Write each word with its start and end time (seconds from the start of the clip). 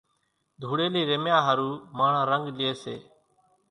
ڌوڙيلي 0.61 1.01
رميا 1.09 1.37
ۿارو 1.45 1.69
ماڻۿان 1.97 2.23
رنڳ 2.31 2.43
لئي 2.57 2.71
سي 2.83 2.95